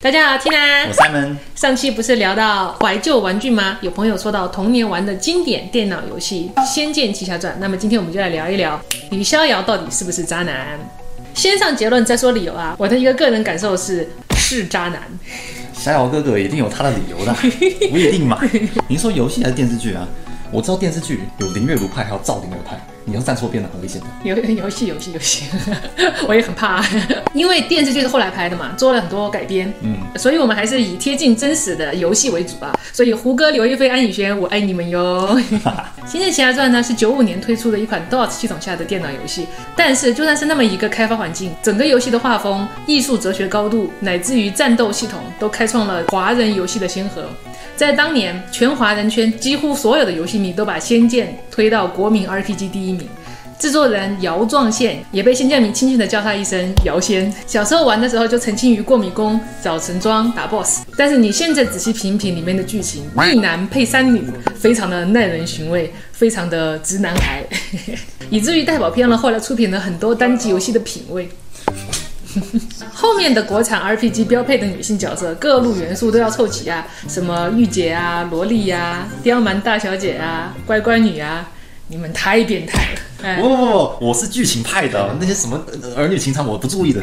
[0.00, 1.34] 大家好，Tina，我 Simon。
[1.56, 3.78] 上期不是聊到怀旧玩具吗？
[3.80, 8.80] 有朋友说到童年玩的经典电脑游戏《仙剑奇侠传》，那么今天我们就来聊一聊
[9.10, 10.78] 李逍遥到底是不是渣男。
[11.34, 12.76] 先上结论再说理由啊！
[12.78, 15.02] 我的一个个人感受是是渣男。
[15.72, 17.34] 逍遥哥哥一定有他的理由的，
[17.90, 18.40] 不一定嘛？
[18.86, 20.06] 您说游戏还是电视剧啊？
[20.52, 22.80] 我知道电视剧有林月如派，还有赵灵儿派。
[23.08, 24.06] 你要站错边了，很危险的。
[24.22, 25.44] 游游戏游戏游戏，
[26.28, 26.84] 我也很怕，
[27.32, 32.78] 因为电视剧是后来拍的嘛，做了很多改编，嗯，所以我们还是以贴近真实的游戏为主吧。
[32.92, 35.38] 所以胡歌、刘亦菲、安以轩，我爱你们哟。
[36.10, 47.24] 《仙剑奇侠传》呢是九五年推出的一款 DOS 系统下的电脑游戏，但是就算是那么一个开发环境，整个游戏的画风、艺术哲学高度，乃至于战斗系统，都开创了华人游戏的先河。
[47.78, 53.06] 在当年，全华人圈几乎所有的游戏迷都把《仙剑》推到国民 RPG 第一名。
[53.56, 57.32] 制作人姚壮宪也被仙剑迷轻轻的叫他一声姚仙。
[57.46, 60.82] 小时候玩的时候就沉浸于过迷宫、找陈庄、打 BOSS。
[60.96, 64.24] 但是你现在仔细品品里面的剧情，一男配三女，
[64.56, 67.44] 非常的耐人寻味，非常的直男癌，
[68.28, 71.28] 以至于代宝片了后来出品了很多单机游戏的品味。
[72.92, 81.48] 后面的国产 RPG 标配的女性角色，各路元素都要凑齐啊，什么御姐啊、萝莉呀、刁蛮大小姐啊、乖乖女啊，
[81.88, 83.36] 你们太变态了！
[83.40, 85.60] 不不不不，我是剧情派的，那些什么
[85.96, 87.02] 儿女情长我不注意的。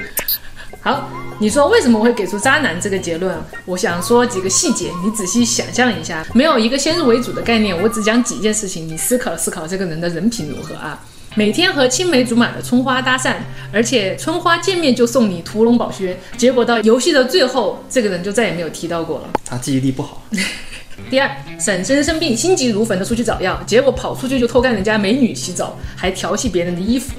[0.81, 3.35] 好，你说为什么我会给出渣男这个结论？
[3.65, 11.03] 我想说几个细节，你仔细想象一下，没有一个先入为主的概念，我只讲几件事情，你思考思考这个人的人品如何啊？
[11.37, 13.35] 每天和青梅竹马的春花搭讪，
[13.69, 19.29] 而且春花见面就送你屠龙宝靴，结果到游戏的最后，这个人就再也没有提到过了。
[19.43, 20.23] 他记忆力不好。
[21.11, 27.13] 第二，婶婶生病，心急如焚的出去找药，结果跑出去就偷看人家美女洗澡，还调戏别人的衣服，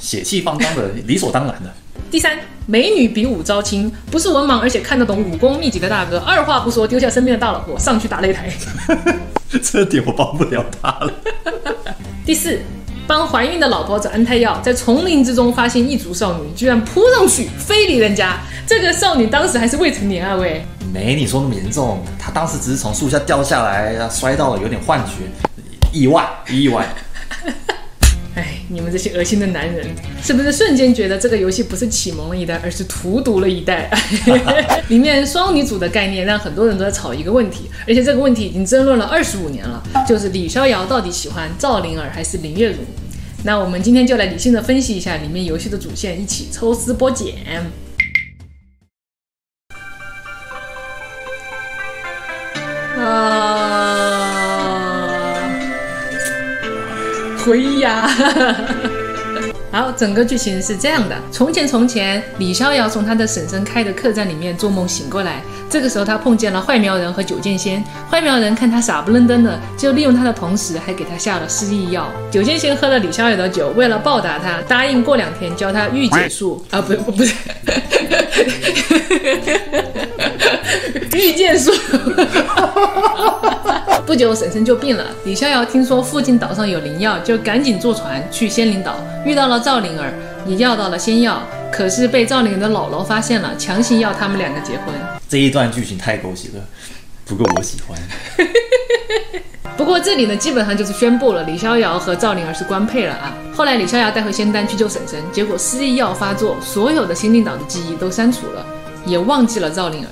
[0.00, 1.70] 血气方刚的，理所当然的。
[2.10, 8.50] 第三，美女比武招亲，不是文盲而且看得懂武功秘籍的大哥，二话不说丢下身边的大老婆上去打擂台。
[9.62, 11.12] 这点我帮不了他了。
[12.24, 12.58] 第四。
[13.08, 18.38] 帮怀孕的老婆找安胎药，在丛林之中发现异族少女，居然扑上去非礼人家。
[18.66, 20.36] 这个少女当时还是未成年啊！
[20.36, 20.62] 喂，
[20.92, 25.24] 没你说那么严重，她当时只是从树下掉下来，摔到了，有点幻觉，
[25.90, 26.86] 意外，意外。
[28.38, 29.84] 哎，你们这些恶心的男人，
[30.22, 33.90] 是不是瞬间觉得这个游戏不是启蒙了一代，而是荼毒了一代？
[34.86, 42.76] 里面双女主的概念让很多人都在吵一个问题，而且这个问题已经争论了二十五年了，就是李逍遥到底喜欢赵灵儿还是林月如？
[43.42, 47.34] 那我们今天就来理性的分析一下里面游戏的主线，一起抽丝剥茧。
[57.48, 58.06] 回忆呀！
[59.72, 65.40] 好，整个剧情是这样的：从前从前，李逍遥从他的婶婶开的客栈里面做梦醒过来。
[65.70, 67.82] 这个时候，他碰见了坏苗人和九剑仙。
[68.10, 72.10] 坏苗人看他傻不愣登的，就利用他的同时，还给他下了失忆药。
[72.30, 77.34] 九剑仙喝了李逍遥的酒，为了报答他，答应过两天教他御姐术 啊，不不不是，
[81.16, 81.72] 御剑术。
[84.08, 85.04] 不久，婶婶就病了。
[85.26, 90.10] 李逍遥听说附近岛上有灵药，就赶紧坐船去仙灵岛，遇到了赵灵儿，
[90.46, 91.42] 也要到了仙药。
[91.70, 94.86] 可是被赵灵儿的姥姥发现了，强行要他们两个结婚。
[95.28, 96.64] 这一段剧情太狗血了，
[97.26, 97.98] 不过我喜欢。
[99.76, 103.36] 不过这里呢，基本上就是宣布了李逍遥和赵灵儿是官配了啊。
[103.54, 108.64] 后来李逍遥带回仙丹去救婶婶，结果失忆药发作，所有的仙灵岛的记忆都删除了，
[109.04, 110.08] 也忘记了赵灵儿。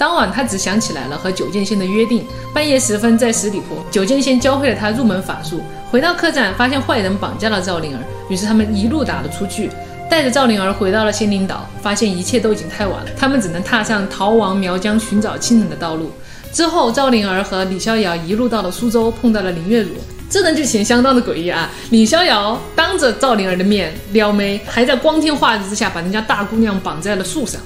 [0.00, 2.24] 当晚他只想起来了和九剑仙的约定。
[2.54, 5.60] 半夜时分，在十里坡，九剑仙教会了他入门法术。
[5.90, 8.00] 回到客栈，发现坏人绑架了赵灵儿，
[8.30, 9.68] 于是他们一路打了出去。
[10.08, 16.10] 带着赵灵儿回到了仙灵岛，发现一切都已经太晚了，他们只能踏上逃亡苗疆、寻找亲人的道路。
[16.50, 19.90] 之后，赵灵儿和李逍遥一路到了苏州，碰到了林月如。
[20.30, 21.70] 这段剧情相当的诡异啊！
[21.90, 27.60] 李逍遥当着赵灵儿的面撩妹，还在光天化日之下把人家大姑娘绑在了树上。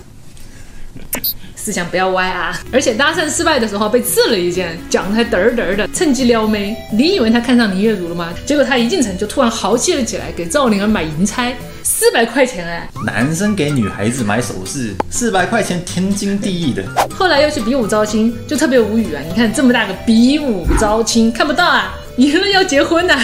[1.64, 2.60] 思想不要歪啊！
[2.70, 6.76] 而且搭讪失败的时候被刺了一剑，讲的还嘚儿嘚儿的，趁机撩妹。
[6.92, 8.34] 你以为他看上林月如了吗？
[8.44, 12.86] 结果他一进城就突然豪气了起来，给赵灵儿买银钗，四百块钱哎！
[13.06, 16.84] 男生给女孩子买首饰，四百块钱天经地义的。
[17.16, 19.22] 后来又去比武招亲，就特别无语啊！
[19.26, 21.94] 你看这么大个比武招亲，看不到啊？
[22.18, 23.18] 赢了要结婚呐！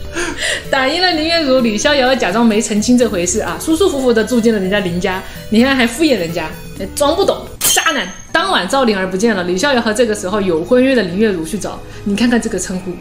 [0.70, 5.22] 打赢了林月如，李逍遥假装没成亲这回事啊，舒舒服服的住进了人家林家。
[5.48, 6.50] 你看还敷衍人家，
[6.94, 7.46] 装不懂。
[7.74, 8.08] 渣男！
[8.32, 11.78] 当晚赵灵儿不见了，李逍遥和这个时候有婚约的林月如去找。
[12.04, 12.92] 你看看这个称呼，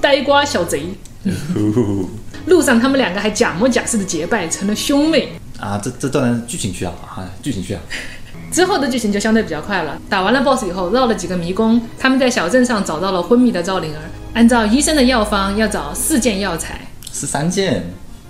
[0.00, 0.84] 呆瓜小贼。
[2.46, 5.28] 路上他们两个还假模假式的结拜，成了兄妹。
[5.58, 7.78] 啊，这这段剧情需要啊，剧情需要。
[8.50, 9.98] 之后的剧情就相对比较快了。
[10.08, 14.00] 打完了 BOSS 以后，绕了几个迷宫，他们在小镇上找到了昏迷的赵灵儿。
[14.34, 16.80] 按照医生的药方，要找四件药材。
[17.12, 17.84] 十三件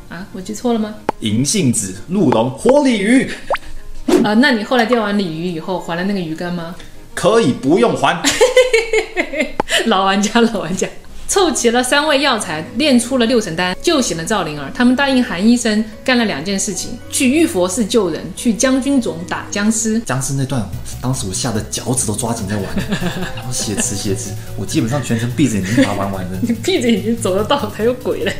[0.09, 0.27] 啊？
[0.33, 0.95] 我记错了吗？
[1.21, 3.31] 银杏子、鹿茸、活鲤鱼。
[4.25, 6.75] 啊，那你后来钓完鲤鱼以后，还了那个鱼竿吗？
[7.15, 8.23] 可以不用还。
[9.87, 10.89] 老玩家，老玩家。
[11.33, 14.71] 凑齐了三味药材，炼出了六神丹，救醒了赵灵儿。
[14.75, 19.99] 他们答应韩医生干了两件事情：去玉佛寺救人，去将军冢打僵尸。
[20.01, 20.63] 僵尸那段，
[21.01, 22.65] 当时我吓得脚趾都抓紧在玩，
[23.35, 26.37] 然后写词写词，我基本上全程闭着眼睛把它玩完的。
[26.43, 28.37] 你闭着眼睛走得到才有鬼嘞！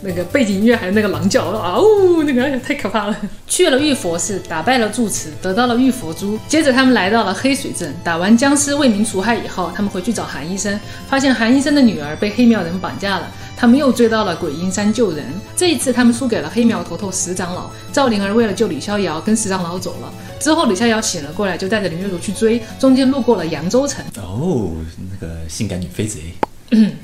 [0.00, 3.16] 那个背景音乐还有那个狼叫啊呜，那个太可怕了。
[3.48, 6.38] 去了玉佛寺，打败了住持，得到了玉佛珠。
[6.46, 10.78] 接着他们来到了黑水镇，打完僵尸为民除害以后，他们回去找韩医生，
[11.08, 13.26] 发现韩医生的女儿被黑苗人绑架了。
[13.56, 15.24] 他们又追到了鬼阴山救人，
[15.56, 17.70] 这一次他们输给了黑苗头头石长老。
[17.92, 20.12] 赵灵儿为了救李逍遥，跟石长老走了。
[20.38, 24.04] 之后李逍遥醒了过来，就带着林月如去追，中间路过了扬州城。
[24.16, 24.72] 哦，
[25.10, 26.34] 那个性感女飞贼。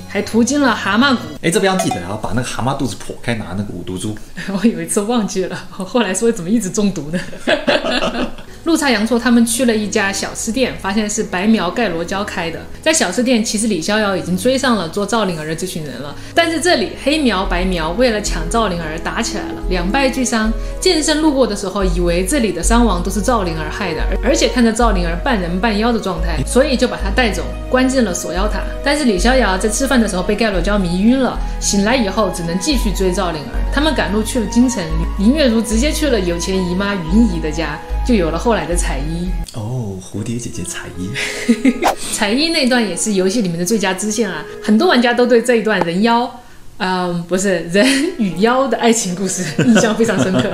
[0.09, 4.13] 还途经了蛤蟆谷， 哎，这边要记得啊把那个蛤蟆肚子剖开，拿那个五毒珠。
[4.51, 7.19] 我有一次忘记了，后来说怎么一直中毒呢？
[8.71, 12.57] 路差阳错他们去了一家小吃店，发现是白苗盖罗娇开的。
[12.81, 16.15] 在小吃店，其实李逍遥已经追上了做赵灵儿的这群人了。
[16.33, 20.49] 但是这里黑苗白苗为了抢赵灵儿打起来了，两败俱伤。
[20.79, 28.61] 剑圣路过的时候，以为这里的伤亡都是赵灵儿害的，而而且看着赵灵儿半人半妖的状态，所以就把她带走，关进了锁妖塔。
[28.85, 33.59] 但是李逍遥在吃饭的时候被盖罗娇迷晕了，醒来以后只能继续追赵灵儿。
[33.73, 34.81] 他们赶路去了京城，
[35.19, 37.77] 林月如直接去了有钱姨妈云姨的家。
[38.05, 41.09] 就有了后来的彩衣哦，蝴蝶姐姐彩衣，
[42.13, 46.29] 彩衣那段也是游戏里面的最佳支线啊，很多玩家都对这一段人妖，
[46.77, 47.85] 嗯，不是人
[48.17, 50.51] 与妖的爱情故事印象非常深刻。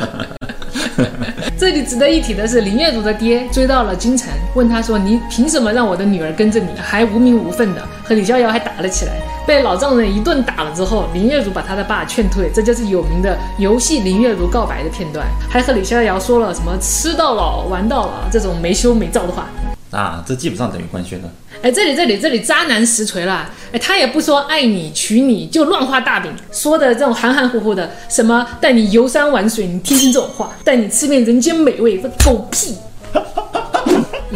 [1.59, 9.13] 这里值得一提的是，林月如的爹追到了京城，问他说：“你凭什么让我的女儿跟着你，还无名无份的？”和李逍遥还打了起来，
[9.47, 19.47] 被老丈人一顿打了之后，林月如把他的爸劝退，这就是有名的游戏林月如告白的片段，还和李逍遥说了什么“吃到老，玩到老”这种没羞没臊的话。
[19.89, 21.29] 啊，这基本上等于官宣了。
[21.61, 23.49] 哎，这里这里这里，渣男实锤了。
[23.71, 32.75] 哎，他也不说爱你娶你，就乱画大饼，说的这种含含糊糊的，什么带你游山玩水，你听听这种话，带你吃遍人间美味，这狗屁。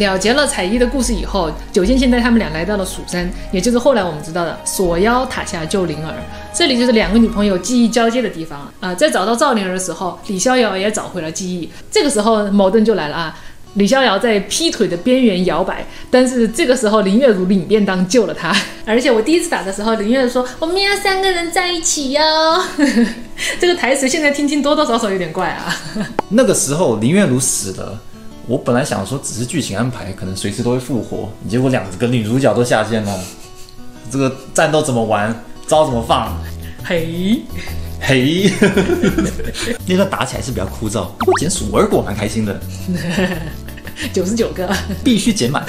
[0.06, 6.13] 了结了彩衣的故事以后，九剑仙带他们俩来到了蜀山，也就是后来我们知道的锁妖塔下救灵儿。
[6.53, 8.94] 这里就是两个女朋友记忆交接的地方啊。
[8.94, 11.69] 在找到赵灵儿的时候，李逍遥也找回了记忆。
[11.89, 13.38] 这个时候矛盾就来了啊。
[13.75, 18.53] 李逍遥在劈腿的边缘摇摆，但是这个时候林月如领便当救了他。
[18.86, 22.21] 而且我第一次打的时候，林月如说我们要三个人在一起哟。
[23.62, 25.74] 这个台词现在听听多多少少有点怪啊。
[26.31, 28.01] 那个时候林月如死了，
[28.47, 31.29] 我本来想说只是剧情安排，可能随时都会复活。
[31.47, 33.19] 结果两个女主角都下线了，
[34.09, 35.33] 这个战斗怎么玩，
[35.67, 36.38] 招怎么放？
[36.83, 37.41] 嘿。
[38.03, 38.51] 嘿，
[39.85, 42.59] 那段打起来是比较枯燥，不过捡鼠儿果蛮开心的。
[44.11, 44.67] 九十九个，
[45.03, 45.63] 必须捡满。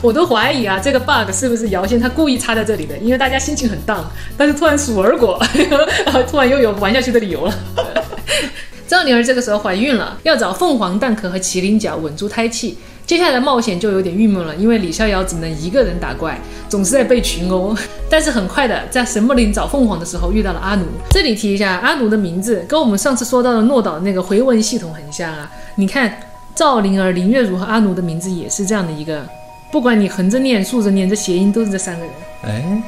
[0.00, 2.96] 我都怀疑啊，这个 bug 是不是姚先他故意插在这里的？
[2.98, 5.36] 因为大家心情很荡，但是突然鼠儿果，
[6.30, 7.54] 突然又有玩下去的理由了。
[8.88, 12.78] 赵灵儿这个时候怀孕了，要找凤凰蛋壳和麒麟角稳住胎气。
[13.04, 17.76] 接下来冒险就有点郁闷了，因为李逍遥只能一个人打怪，总是在被群殴。
[18.08, 20.86] 但是很快的，在神木林找凤凰的时候遇到了阿奴。
[21.10, 25.50] 这里提一下，阿奴的名字跟我们上次说到的诺岛那个回文系统很像啊。
[25.74, 26.18] 你看
[26.54, 29.22] 赵灵儿、林月如和阿奴的名字也是这样的一个，
[29.70, 32.14] 不管你横着念、竖着念，这谐音都是这三个人。
[32.42, 32.82] 哎，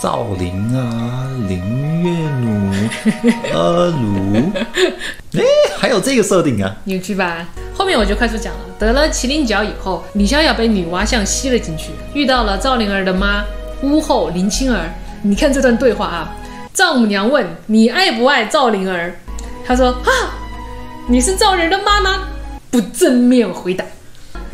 [0.00, 1.58] 赵灵啊，林
[2.02, 2.70] 月奴，
[3.56, 4.52] 阿奴，
[5.32, 5.42] 哎，
[5.78, 7.46] 还有这个设定啊，有趣吧？
[7.74, 8.60] 后面我就快速讲了。
[8.78, 13.42] 得了麒麟角以后，李逍遥被女娲像吸了进去，遇到了赵灵儿的妈
[13.82, 14.92] 巫后林青儿。
[15.22, 16.32] 你看这段对话啊，
[16.74, 19.14] 赵母娘问你爱不爱赵灵儿，
[19.66, 20.10] 她说啊，
[21.08, 22.28] 你是赵灵儿的妈吗，
[22.70, 23.82] 不正面回答。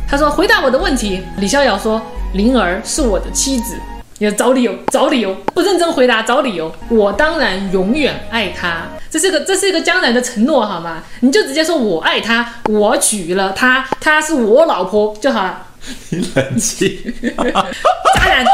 [0.08, 1.20] 她说回答我的问题。
[1.38, 2.00] 李逍遥说
[2.34, 3.74] 灵儿是我的妻子。
[4.24, 6.72] 要找理由，找理由，不认真回答，找理由。
[6.88, 11.02] 我当然永远爱他，这是个这是一个江南的承诺，好吗？
[11.20, 15.66] 你就直接说我爱他，我娶了他，她是我老婆就好了。
[16.10, 18.44] 你冷静， 渣男。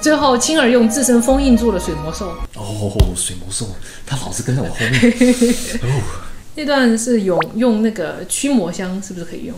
[0.00, 2.28] 最后，青儿用自身封印住了水魔兽。
[2.54, 3.66] 哦，水魔兽，
[4.06, 4.92] 他老是跟在我后面。
[5.82, 6.02] 哦，
[6.54, 9.54] 那段是用用那个驱魔香，是不是可以用？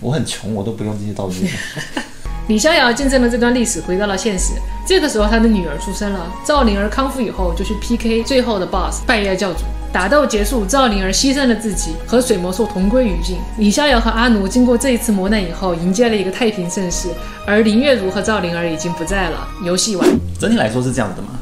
[0.00, 1.48] 我很穷，我都不用这些道具。
[2.50, 4.54] 李逍遥见证了这段历史，回到了现实。
[4.84, 6.26] 这个时候，他的女儿出生了。
[6.44, 9.60] 赵灵儿康复以后，就去 PK 最后的 BOSS 拜月教主。
[9.92, 13.36] 打斗结束，赵灵儿牺牲了自己，和水魔兽同归于尽。
[13.58, 17.06] 李逍遥和阿奴经过这一次磨难以后，迎接了一个太平盛世。
[17.46, 19.46] 而林月如和赵灵儿已经不在了。
[19.64, 21.38] 游戏完，整体来说是这样子的嘛？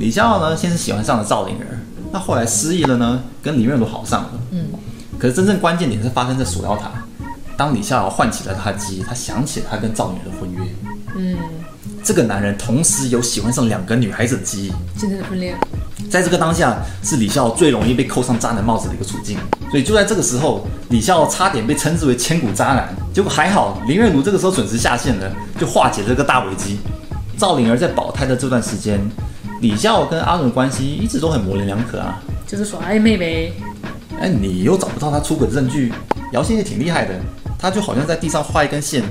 [0.00, 1.78] 李逍遥呢，先是喜欢上了赵灵儿，
[2.10, 4.30] 那后来失忆了呢，跟林月如好上了。
[4.50, 4.66] 嗯。
[5.16, 6.90] 可是真正关键点是发生在锁妖塔。
[7.60, 10.62] 当李逍遥唤起了他的记忆，他想起了他跟赵女的婚约。
[11.14, 11.36] 嗯。
[12.02, 15.54] 这个男人同时有喜欢上两个女孩子的记忆，真正的婚恋。
[16.10, 19.36] 在这个当下，是李逍遥最容易被扣上渣男帽子的一个处境。
[19.70, 22.88] 所以就在这个时候，李逍遥差点被称之为千古渣男。
[23.12, 26.78] 结果还好，林月如这个时候准时下线了，就化解了这个大危机。
[27.36, 28.98] 赵灵儿在保胎的这段时间，
[29.60, 33.52] 李逍遥跟阿伦的关系一直都很模棱两可啊，就是耍暧昧呗。
[34.18, 35.92] 哎，你又找不到他出轨的证据，
[36.32, 37.14] 姚鑫也挺厉害的，
[37.60, 39.02] 他就好像在地上画一根线，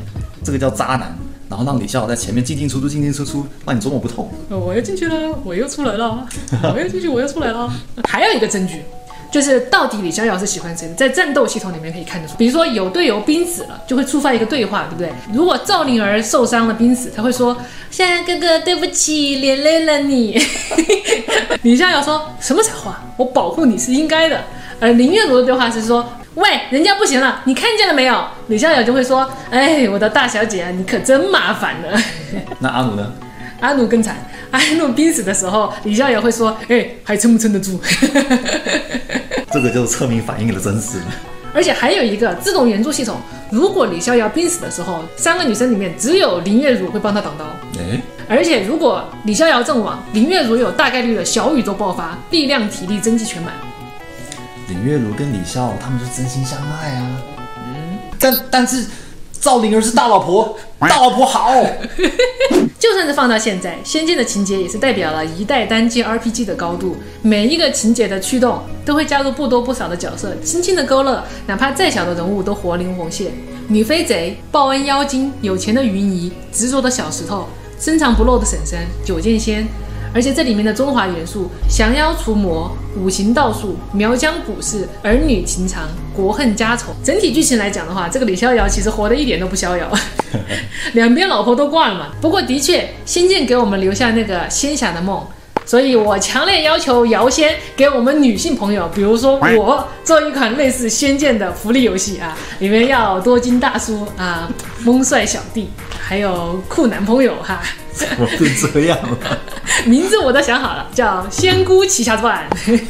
[0.44, 1.16] 这个叫渣男。
[1.50, 4.30] 然后让李逍遥在前面进进出出，进进出出，让你琢磨不透。
[4.50, 6.24] 我又进去了，我又出来了，
[6.62, 7.68] 我又进去，我又出来了。
[8.08, 8.84] 还有一个证据，
[9.32, 10.94] 就是到底李逍遥是喜欢谁？
[10.96, 12.36] 在战斗系统里面可以看得出。
[12.38, 15.12] 比如说有队友濒死了，就会触发一个对话，对不对？
[15.34, 17.58] 如果赵灵儿受伤了濒死，他会说
[17.90, 20.40] ：“逍遥哥哥，对不起，连累了你。
[21.64, 23.04] ”李逍遥说什么才话？
[23.18, 24.40] 我保护你是应该的。
[24.80, 26.08] 而林月如的对话是说。
[26.40, 28.24] 喂，人家不行了，你看见了没有？
[28.48, 32.02] 李逍遥就会说：“哎，我的大小姐，你可真麻烦了。
[32.60, 33.12] ”那阿奴呢？
[33.60, 34.16] 阿奴更惨，
[34.52, 37.78] 阿奴濒死的时候，李逍遥会说：“哎，还撑不撑得住？”
[39.52, 41.00] 这个就是侧面反映了真实。
[41.54, 43.18] 而且还有一个自动援助系统，
[43.52, 47.44] 如果李逍遥濒死的时候，三个女生里面只有林月如会帮他挡刀。
[47.80, 53.52] 哎，而且如果李逍遥阵亡，林月如有大概率的小宇宙爆发，力量、体力、增肌全满。
[54.70, 57.22] 林月如跟李笑他们就真心相爱啊，
[57.58, 58.86] 嗯，但但是
[59.42, 61.52] 赵灵儿是大老婆， 大老婆好。
[62.78, 73.32] 就算是放到现在，《仙剑》的情节也是代表了一代单机 RPG 的高度，每一个情节的驱动都会加入不多不少的角色，轻轻的勾勒，哪怕再小的人物都活灵活现。
[73.68, 77.48] 女飞贼、报恩妖精、有钱的云姨、执着的小石头、
[77.80, 79.68] 深藏不露的婶婶、九剑仙。
[80.14, 89.92] 而且这里面的中华元素，降妖除魔、五行道术、苗疆古事、儿女情长、国恨家仇，整体剧情来讲的话，这个李逍遥其实活得一点都不逍遥，
[90.94, 92.08] 两边老婆都挂了嘛。
[92.20, 95.24] 不过的确，仙剑给我们留下那个仙侠的梦，
[95.66, 104.50] 所以我强烈要求姚仙给我们女性朋友，比如说我做一款类似仙剑的福利游戏啊，里面要多金大叔啊，
[104.84, 107.62] 萌帅小弟，还有酷男朋友哈。
[107.92, 109.38] 怎么变这样了？
[109.86, 112.48] 名字我都想好了，叫《仙姑奇侠传》。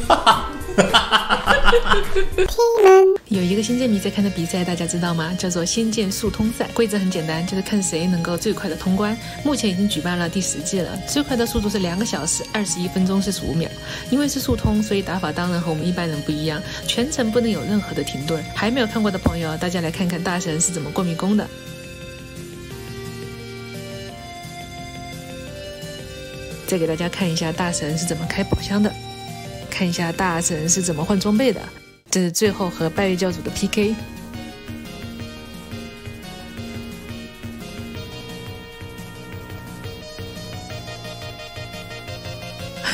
[3.28, 5.32] 有一个仙剑迷在看的比赛，大家知道吗？
[5.38, 6.66] 叫做仙剑速通赛。
[6.74, 9.16] 规则很简单，就是看谁能够最快的通关。
[9.44, 13.70] 目前已经举办了第十季了，最快的速度是两个小时二十一分钟四十五秒。
[14.10, 18.42] 因为是速通，所以打法当然和我们一般人不一样，全程不能有任何的停顿。
[18.54, 21.46] 还没有看过的朋友，大家来看看大神是怎么过迷宫的。
[26.70, 28.94] 再给大家看一下大神是怎么开宝箱的，
[29.68, 31.60] 看一下大神是怎么换装备的。
[32.08, 33.92] 这是最后和拜月教主的 PK。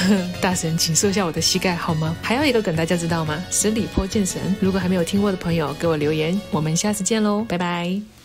[0.41, 2.17] 大神，请收下我的膝盖好吗？
[2.23, 3.45] 还有一个梗，大家知道吗？
[3.51, 4.41] 十里坡剑神。
[4.59, 6.41] 如果还没有听过的朋友，给我留言。
[6.51, 8.16] 我们下次见喽，拜拜。